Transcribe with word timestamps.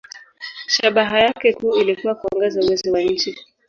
Shabaha 0.67 1.19
yake 1.19 1.53
kuu 1.53 1.75
ilikuwa 1.75 2.15
kuongeza 2.15 2.59
uwezo 2.61 2.91
wa 2.91 3.01
nchi. 3.01 3.35